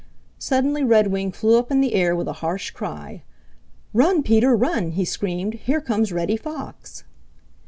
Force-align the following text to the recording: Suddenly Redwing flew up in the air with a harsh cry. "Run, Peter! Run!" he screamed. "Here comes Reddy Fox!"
Suddenly 0.39 0.83
Redwing 0.83 1.31
flew 1.31 1.59
up 1.59 1.69
in 1.69 1.79
the 1.79 1.93
air 1.93 2.15
with 2.15 2.27
a 2.27 2.33
harsh 2.41 2.71
cry. 2.71 3.21
"Run, 3.93 4.23
Peter! 4.23 4.55
Run!" 4.55 4.89
he 4.93 5.05
screamed. 5.05 5.53
"Here 5.53 5.79
comes 5.79 6.11
Reddy 6.11 6.37
Fox!" 6.37 7.03